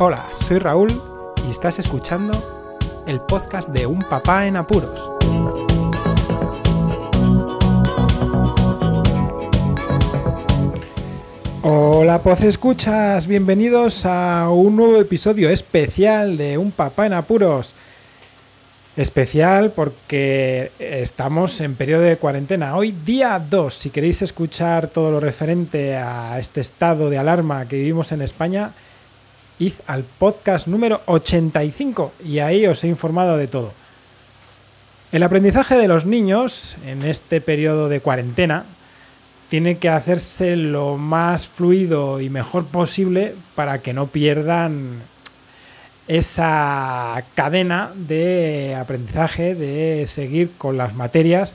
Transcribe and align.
Hola, 0.00 0.28
soy 0.38 0.60
Raúl 0.60 0.88
y 1.44 1.50
estás 1.50 1.80
escuchando 1.80 2.32
el 3.08 3.20
podcast 3.20 3.68
de 3.70 3.84
Un 3.84 4.04
Papá 4.04 4.46
en 4.46 4.56
Apuros. 4.56 5.10
Hola, 11.64 12.20
Poz 12.22 12.42
Escuchas, 12.42 13.26
bienvenidos 13.26 14.06
a 14.06 14.48
un 14.50 14.76
nuevo 14.76 15.00
episodio 15.00 15.50
especial 15.50 16.36
de 16.36 16.58
Un 16.58 16.70
Papá 16.70 17.06
en 17.06 17.14
Apuros. 17.14 17.74
Especial 18.96 19.72
porque 19.72 20.70
estamos 20.78 21.60
en 21.60 21.74
periodo 21.74 22.02
de 22.02 22.18
cuarentena. 22.18 22.76
Hoy 22.76 22.92
día 22.92 23.36
2, 23.50 23.74
si 23.74 23.90
queréis 23.90 24.22
escuchar 24.22 24.86
todo 24.86 25.10
lo 25.10 25.18
referente 25.18 25.96
a 25.96 26.38
este 26.38 26.60
estado 26.60 27.10
de 27.10 27.18
alarma 27.18 27.66
que 27.66 27.78
vivimos 27.78 28.12
en 28.12 28.22
España, 28.22 28.70
id 29.58 29.72
al 29.86 30.04
podcast 30.04 30.66
número 30.66 31.02
85 31.06 32.12
y 32.24 32.38
ahí 32.38 32.66
os 32.66 32.84
he 32.84 32.88
informado 32.88 33.36
de 33.36 33.46
todo. 33.48 33.72
El 35.10 35.22
aprendizaje 35.22 35.76
de 35.76 35.88
los 35.88 36.04
niños 36.04 36.76
en 36.86 37.02
este 37.02 37.40
periodo 37.40 37.88
de 37.88 38.00
cuarentena 38.00 38.64
tiene 39.48 39.78
que 39.78 39.88
hacerse 39.88 40.56
lo 40.56 40.96
más 40.96 41.46
fluido 41.46 42.20
y 42.20 42.28
mejor 42.28 42.66
posible 42.66 43.34
para 43.54 43.78
que 43.78 43.94
no 43.94 44.08
pierdan 44.08 45.00
esa 46.06 47.24
cadena 47.34 47.90
de 47.94 48.76
aprendizaje, 48.78 49.54
de 49.54 50.06
seguir 50.06 50.52
con 50.58 50.76
las 50.76 50.94
materias 50.94 51.54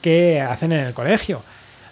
que 0.00 0.40
hacen 0.40 0.72
en 0.72 0.86
el 0.86 0.94
colegio. 0.94 1.42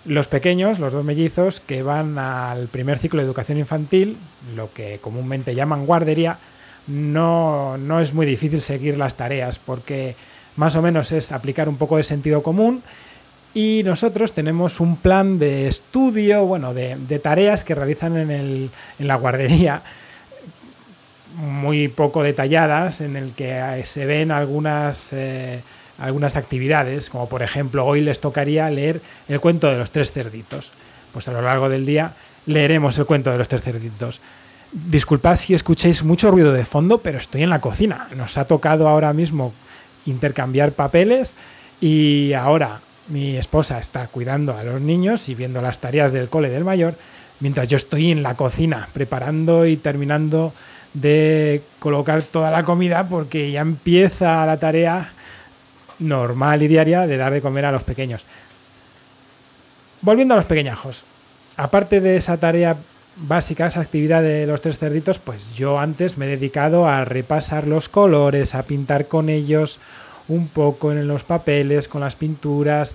Los 0.04 0.26
pequeños, 0.26 0.78
los 0.78 0.92
dos 0.92 1.04
mellizos, 1.04 1.60
que 1.60 1.82
van 1.82 2.18
al 2.18 2.68
primer 2.68 2.98
ciclo 2.98 3.20
de 3.20 3.26
educación 3.26 3.58
infantil, 3.58 4.18
lo 4.54 4.72
que 4.72 4.98
comúnmente 5.00 5.54
llaman 5.54 5.86
guardería, 5.86 6.38
no, 6.86 7.78
no 7.78 8.00
es 8.00 8.12
muy 8.12 8.26
difícil 8.26 8.60
seguir 8.60 8.98
las 8.98 9.14
tareas 9.14 9.58
porque 9.58 10.16
más 10.56 10.76
o 10.76 10.82
menos 10.82 11.12
es 11.12 11.32
aplicar 11.32 11.68
un 11.68 11.76
poco 11.76 11.96
de 11.96 12.04
sentido 12.04 12.42
común. 12.42 12.82
Y 13.54 13.82
nosotros 13.84 14.32
tenemos 14.32 14.80
un 14.80 14.96
plan 14.96 15.38
de 15.38 15.68
estudio, 15.68 16.44
bueno, 16.44 16.74
de, 16.74 16.96
tareas 17.22 17.62
que 17.64 17.76
realizan 17.76 18.16
en, 18.16 18.30
el, 18.32 18.70
en, 18.98 19.06
la 19.06 19.14
guardería, 19.14 19.82
muy 21.36 21.86
poco 21.86 22.24
detalladas, 22.24 23.00
en 23.00 23.16
el 23.16 23.30
que 23.32 23.82
se 23.84 24.06
ven 24.06 24.32
algunas, 24.32 25.12
eh, 25.12 25.60
algunas 25.98 26.36
actividades, 26.36 27.10
como 27.10 27.28
por 27.28 27.42
ejemplo 27.42 27.84
hoy 27.86 28.00
les 28.00 28.20
tocaría 28.20 28.70
leer 28.70 29.00
el 29.28 29.40
cuento 29.40 29.68
de 29.68 29.78
los 29.78 29.90
tres 29.90 30.12
cerditos. 30.12 30.72
Pues 31.12 31.28
a 31.28 31.32
lo 31.32 31.42
largo 31.42 31.68
del 31.68 31.86
día 31.86 32.12
leeremos 32.46 32.98
el 32.98 33.06
cuento 33.06 33.30
de 33.30 33.38
los 33.38 33.48
tres 33.48 33.62
cerditos. 33.62 34.20
Disculpad 34.72 35.36
si 35.36 35.54
escucháis 35.54 36.02
mucho 36.02 36.30
ruido 36.30 36.52
de 36.52 36.64
fondo, 36.64 36.98
pero 36.98 37.18
estoy 37.18 37.42
en 37.42 37.50
la 37.50 37.60
cocina. 37.60 38.08
Nos 38.16 38.36
ha 38.38 38.46
tocado 38.46 38.88
ahora 38.88 39.12
mismo 39.12 39.54
intercambiar 40.06 40.72
papeles 40.72 41.34
y 41.80 42.32
ahora 42.32 42.80
mi 43.08 43.36
esposa 43.36 43.78
está 43.78 44.06
cuidando 44.08 44.56
a 44.56 44.64
los 44.64 44.80
niños 44.80 45.28
y 45.28 45.34
viendo 45.34 45.62
las 45.62 45.78
tareas 45.78 46.12
del 46.12 46.28
cole 46.28 46.48
del 46.48 46.64
mayor, 46.64 46.94
mientras 47.40 47.68
yo 47.68 47.76
estoy 47.76 48.10
en 48.10 48.22
la 48.22 48.34
cocina 48.34 48.88
preparando 48.92 49.66
y 49.66 49.76
terminando 49.76 50.52
de 50.94 51.62
colocar 51.78 52.22
toda 52.22 52.50
la 52.50 52.64
comida 52.64 53.08
porque 53.08 53.50
ya 53.50 53.60
empieza 53.60 54.46
la 54.46 54.58
tarea 54.58 55.10
normal 55.98 56.62
y 56.62 56.68
diaria 56.68 57.06
de 57.06 57.16
dar 57.16 57.32
de 57.32 57.42
comer 57.42 57.64
a 57.64 57.72
los 57.72 57.82
pequeños. 57.82 58.24
Volviendo 60.00 60.34
a 60.34 60.36
los 60.36 60.46
pequeñajos, 60.46 61.04
aparte 61.56 62.00
de 62.00 62.16
esa 62.16 62.36
tarea 62.36 62.76
básica, 63.16 63.66
esa 63.66 63.80
actividad 63.80 64.22
de 64.22 64.46
los 64.46 64.60
tres 64.60 64.78
cerditos, 64.78 65.18
pues 65.18 65.54
yo 65.54 65.78
antes 65.78 66.18
me 66.18 66.26
he 66.26 66.30
dedicado 66.30 66.86
a 66.86 67.04
repasar 67.04 67.66
los 67.66 67.88
colores, 67.88 68.54
a 68.54 68.64
pintar 68.64 69.06
con 69.06 69.28
ellos 69.28 69.78
un 70.28 70.48
poco 70.48 70.92
en 70.92 71.06
los 71.06 71.22
papeles, 71.22 71.88
con 71.88 72.00
las 72.00 72.16
pinturas. 72.16 72.94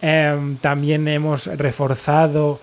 Em, 0.00 0.56
también 0.56 1.06
hemos 1.08 1.46
reforzado 1.46 2.60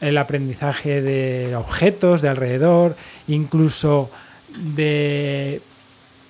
el 0.00 0.18
aprendizaje 0.18 1.00
de 1.00 1.54
objetos 1.54 2.22
de 2.22 2.28
alrededor, 2.28 2.96
incluso 3.28 4.10
de 4.56 5.62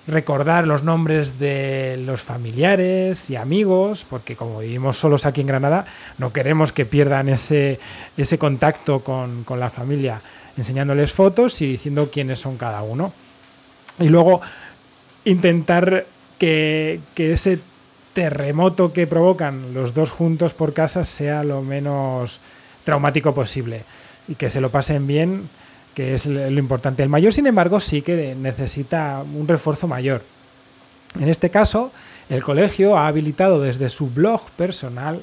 recordar 0.07 0.67
los 0.67 0.83
nombres 0.83 1.39
de 1.39 1.97
los 2.05 2.21
familiares 2.21 3.29
y 3.29 3.35
amigos, 3.35 4.05
porque 4.09 4.35
como 4.35 4.59
vivimos 4.59 4.97
solos 4.97 5.25
aquí 5.25 5.41
en 5.41 5.47
Granada, 5.47 5.85
no 6.17 6.33
queremos 6.33 6.71
que 6.71 6.85
pierdan 6.85 7.29
ese, 7.29 7.79
ese 8.17 8.37
contacto 8.37 8.99
con, 8.99 9.43
con 9.43 9.59
la 9.59 9.69
familia, 9.69 10.21
enseñándoles 10.57 11.13
fotos 11.13 11.61
y 11.61 11.67
diciendo 11.67 12.09
quiénes 12.11 12.39
son 12.39 12.57
cada 12.57 12.83
uno. 12.83 13.13
Y 13.99 14.09
luego 14.09 14.41
intentar 15.25 16.05
que, 16.37 16.99
ese 17.15 17.59
terremoto 18.13 18.93
que 18.93 19.07
provocan 19.07 19.73
los 19.73 19.93
dos 19.93 20.11
juntos 20.11 20.53
por 20.53 20.73
casa 20.73 21.03
sea 21.03 21.43
lo 21.43 21.61
menos 21.61 22.39
traumático 22.83 23.33
posible 23.33 23.83
y 24.27 24.35
que 24.35 24.49
se 24.49 24.61
lo 24.61 24.69
pasen 24.69 25.07
bien, 25.07 25.49
que 25.93 26.13
es 26.13 26.25
lo 26.25 26.59
importante. 26.59 27.03
El 27.03 27.09
mayor, 27.09 27.33
sin 27.33 27.47
embargo, 27.47 27.79
sí 27.79 28.01
que 28.01 28.35
necesita 28.35 29.23
un 29.33 29.47
refuerzo 29.47 29.87
mayor. 29.87 30.21
En 31.19 31.29
este 31.29 31.49
caso, 31.49 31.91
el 32.29 32.43
colegio 32.43 32.97
ha 32.97 33.07
habilitado 33.07 33.61
desde 33.61 33.89
su 33.89 34.07
blog 34.07 34.49
personal, 34.51 35.19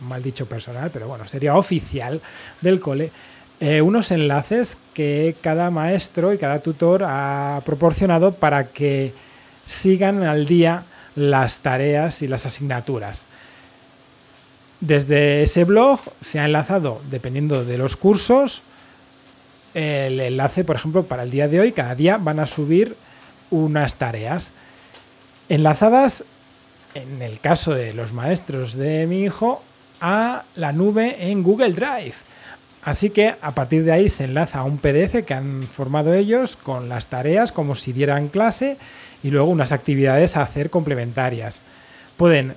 mal 0.00 0.22
dicho 0.22 0.46
personal, 0.46 0.90
pero 0.92 1.08
bueno, 1.08 1.26
sería 1.28 1.56
oficial 1.56 2.20
del 2.60 2.80
cole, 2.80 3.10
eh, 3.60 3.80
unos 3.80 4.10
enlaces 4.10 4.76
que 4.94 5.34
cada 5.40 5.70
maestro 5.70 6.32
y 6.32 6.38
cada 6.38 6.60
tutor 6.60 7.04
ha 7.04 7.60
proporcionado 7.64 8.32
para 8.32 8.68
que 8.68 9.12
sigan 9.66 10.22
al 10.22 10.46
día 10.46 10.84
las 11.14 11.58
tareas 11.60 12.22
y 12.22 12.28
las 12.28 12.46
asignaturas. 12.46 13.22
Desde 14.80 15.42
ese 15.42 15.64
blog 15.64 16.00
se 16.20 16.38
ha 16.38 16.44
enlazado, 16.44 17.00
dependiendo 17.10 17.64
de 17.64 17.78
los 17.78 17.96
cursos, 17.96 18.62
el 19.76 20.18
enlace, 20.20 20.64
por 20.64 20.76
ejemplo, 20.76 21.04
para 21.04 21.24
el 21.24 21.30
día 21.30 21.48
de 21.48 21.60
hoy, 21.60 21.72
cada 21.72 21.94
día 21.94 22.16
van 22.16 22.40
a 22.40 22.46
subir 22.46 22.96
unas 23.50 23.96
tareas 23.96 24.50
enlazadas, 25.50 26.24
en 26.94 27.20
el 27.20 27.38
caso 27.40 27.74
de 27.74 27.92
los 27.92 28.14
maestros 28.14 28.74
de 28.74 29.06
mi 29.06 29.22
hijo, 29.22 29.62
a 30.00 30.44
la 30.54 30.72
nube 30.72 31.30
en 31.30 31.42
Google 31.42 31.74
Drive. 31.74 32.14
Así 32.82 33.10
que 33.10 33.34
a 33.38 33.50
partir 33.50 33.84
de 33.84 33.92
ahí 33.92 34.08
se 34.08 34.24
enlaza 34.24 34.60
a 34.60 34.64
un 34.64 34.78
PDF 34.78 35.26
que 35.26 35.34
han 35.34 35.68
formado 35.70 36.14
ellos 36.14 36.56
con 36.56 36.88
las 36.88 37.08
tareas 37.08 37.52
como 37.52 37.74
si 37.74 37.92
dieran 37.92 38.28
clase 38.28 38.78
y 39.22 39.30
luego 39.30 39.50
unas 39.50 39.72
actividades 39.72 40.38
a 40.38 40.42
hacer 40.42 40.70
complementarias. 40.70 41.60
Pueden 42.16 42.54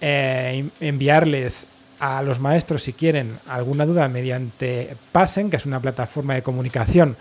eh, 0.00 0.68
enviarles 0.80 1.66
a 2.00 2.22
los 2.22 2.40
maestros 2.40 2.82
si 2.82 2.92
quieren 2.92 3.38
alguna 3.46 3.86
duda 3.86 4.08
mediante 4.08 4.96
Pasen, 5.12 5.50
que 5.50 5.56
es 5.56 5.66
una 5.66 5.80
plataforma 5.80 6.34
de 6.34 6.42
comunicación 6.42 7.16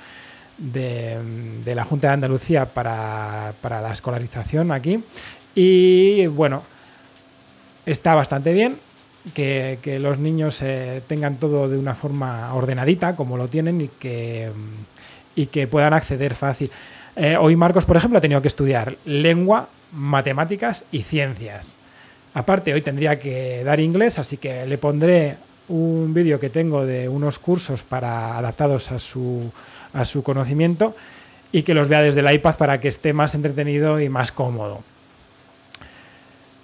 de, 0.57 1.73
la 1.75 1.83
Junta 1.83 2.07
de 2.07 2.13
Andalucía 2.13 2.65
para, 2.65 3.53
la 3.61 3.91
escolarización 3.91 4.71
aquí. 4.71 5.03
Y 5.55 6.27
bueno, 6.27 6.63
está 7.85 8.15
bastante 8.15 8.53
bien 8.53 8.77
que, 9.33 9.99
los 10.01 10.17
niños 10.19 10.61
eh, 10.61 11.01
tengan 11.07 11.37
todo 11.37 11.69
de 11.69 11.77
una 11.77 11.95
forma 11.95 12.53
ordenadita, 12.53 13.15
como 13.15 13.37
lo 13.37 13.47
tienen, 13.47 13.81
y 13.81 13.87
que, 13.87 14.49
y 15.35 15.47
que 15.47 15.67
puedan 15.67 15.93
acceder 15.93 16.35
fácil. 16.35 16.71
Eh, 17.15 17.35
hoy 17.37 17.55
Marcos, 17.55 17.85
por 17.85 17.97
ejemplo, 17.97 18.17
ha 18.17 18.21
tenido 18.21 18.41
que 18.41 18.47
estudiar 18.47 18.97
lengua, 19.05 19.67
matemáticas 19.91 20.85
y 20.91 21.03
ciencias. 21.03 21.75
Aparte, 22.33 22.73
hoy 22.73 22.81
tendría 22.81 23.19
que 23.19 23.63
dar 23.63 23.79
inglés, 23.79 24.19
así 24.19 24.37
que 24.37 24.65
le 24.65 24.77
pondré 24.77 25.37
un 25.67 26.13
vídeo 26.13 26.39
que 26.39 26.49
tengo 26.49 26.85
de 26.85 27.09
unos 27.09 27.39
cursos 27.39 27.83
para 27.83 28.37
adaptados 28.37 28.91
a 28.91 28.99
su, 28.99 29.51
a 29.93 30.05
su 30.05 30.23
conocimiento 30.23 30.95
y 31.51 31.63
que 31.63 31.73
los 31.73 31.87
vea 31.87 32.01
desde 32.01 32.19
el 32.19 32.31
iPad 32.31 32.55
para 32.55 32.79
que 32.79 32.87
esté 32.87 33.13
más 33.13 33.35
entretenido 33.35 33.99
y 33.99 34.09
más 34.09 34.31
cómodo. 34.31 34.83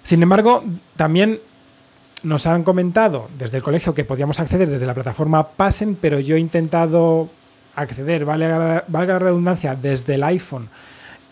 Sin 0.04 0.22
embargo, 0.22 0.64
también 0.96 1.40
nos 2.22 2.46
han 2.46 2.62
comentado 2.62 3.28
desde 3.38 3.58
el 3.58 3.62
colegio 3.62 3.94
que 3.94 4.04
podíamos 4.04 4.38
acceder 4.40 4.68
desde 4.68 4.86
la 4.86 4.94
plataforma 4.94 5.48
Passen, 5.48 5.96
pero 5.96 6.20
yo 6.20 6.36
he 6.36 6.40
intentado 6.40 7.28
acceder, 7.74 8.24
valga, 8.24 8.84
la 8.88 9.18
redundancia, 9.18 9.74
desde 9.74 10.14
el 10.14 10.24
iPhone, 10.24 10.68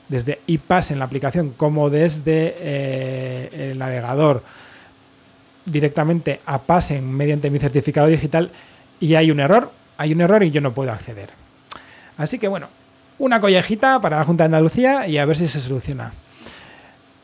desde 0.08 0.40
iPass 0.46 0.90
en 0.90 0.98
la 0.98 1.06
aplicación, 1.06 1.50
como 1.56 1.90
desde 1.90 2.54
eh, 2.58 3.70
el 3.70 3.78
navegador 3.78 4.42
directamente 5.64 6.40
a 6.44 6.58
Passen 6.58 7.10
mediante 7.10 7.50
mi 7.50 7.58
certificado 7.58 8.06
digital 8.06 8.50
y 9.00 9.14
hay 9.14 9.30
un 9.30 9.40
error, 9.40 9.70
hay 9.96 10.12
un 10.12 10.20
error 10.20 10.42
y 10.42 10.50
yo 10.50 10.60
no 10.60 10.72
puedo 10.72 10.92
acceder. 10.92 11.30
Así 12.18 12.38
que 12.38 12.48
bueno, 12.48 12.68
una 13.18 13.40
collejita 13.40 14.00
para 14.00 14.18
la 14.18 14.24
Junta 14.24 14.44
de 14.44 14.46
Andalucía 14.46 15.06
y 15.06 15.18
a 15.18 15.24
ver 15.24 15.36
si 15.36 15.48
se 15.48 15.60
soluciona. 15.60 16.12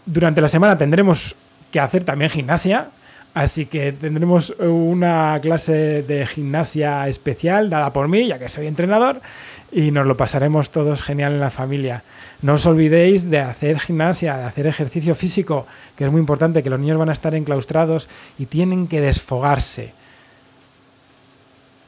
Durante 0.07 0.41
la 0.41 0.49
semana 0.49 0.79
tendremos 0.79 1.35
que 1.71 1.81
hacer 1.81 2.05
también 2.05 2.31
gimnasia, 2.31 2.89
Así 3.33 3.67
que 3.67 3.93
tendremos 3.93 4.51
una 4.59 5.39
clase 5.41 6.03
de 6.03 6.27
gimnasia 6.27 7.07
especial 7.07 7.71
dada 7.71 7.93
por 7.93 8.09
mí, 8.09 8.27
ya 8.27 8.39
que 8.39 8.49
soy 8.49 8.67
entrenador, 8.67 9.21
y 9.71 9.93
nos 9.93 10.07
lo 10.07 10.17
pasaremos 10.17 10.71
todos 10.71 11.01
genial 11.01 11.35
en 11.35 11.41
la 11.41 11.51
familia. 11.51 12.03
No 12.43 12.55
os 12.55 12.67
olvidéis 12.67 13.31
de 13.31 13.39
hacer 13.39 13.79
gimnasia, 13.79 14.37
de 14.37 14.45
hacer 14.45 14.67
ejercicio 14.67 15.15
físico, 15.15 15.67
que 15.97 16.05
es 16.05 16.11
muy 16.11 16.21
importante, 16.21 16.63
que 16.63 16.71
los 16.71 16.81
niños 16.81 16.99
van 16.99 17.09
a 17.09 17.13
estar 17.13 17.35
enclaustrados 17.35 18.09
y 18.39 18.47
tienen 18.47 18.89
que 18.89 19.01
desfogarse. 19.01 19.93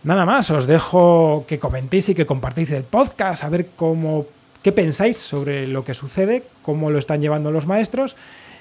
Nada 0.05 0.25
más, 0.25 0.51
os 0.51 0.67
dejo 0.67 1.45
que 1.49 1.59
comentéis 1.59 2.09
y 2.09 2.15
que 2.15 2.27
compartáis 2.27 2.71
el 2.71 2.85
podcast, 2.85 3.43
a 3.43 3.49
ver 3.49 3.67
cómo, 3.75 4.27
qué 4.63 4.71
pensáis 4.71 5.17
sobre 5.17 5.67
lo 5.67 5.85
que 5.85 5.95
sucede, 5.95 6.45
cómo 6.63 6.91
lo 6.91 6.99
están 6.99 7.21
llevando 7.21 7.51
los 7.51 7.67
maestros 7.67 8.15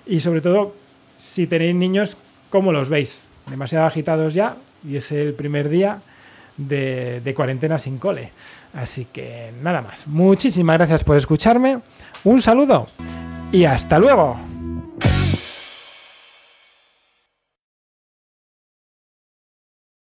y 0.08 0.20
sobre 0.20 0.42
todo 0.42 0.74
si 1.18 1.46
tenéis 1.46 1.76
niños 1.76 2.18
¿Cómo 2.52 2.72
los 2.72 2.90
veis? 2.90 3.24
Demasiado 3.50 3.88
agitados 3.88 4.36
ya 4.36 4.58
y 4.88 4.98
es 4.98 5.12
el 5.12 5.34
primer 5.34 5.70
día 5.70 6.02
de, 6.58 7.22
de, 7.22 7.34
cuarentena 7.34 7.80
sin 7.80 7.98
cole. 7.98 8.32
Así 8.74 9.08
que 9.12 9.52
nada 9.64 9.82
más. 9.82 10.06
Muchísimas 10.06 10.78
gracias 10.78 11.04
por 11.04 11.18
escucharme. 11.18 11.80
Un 12.24 12.42
saludo 12.42 12.86
y 13.52 13.64
hasta 13.64 13.98
luego. 13.98 14.51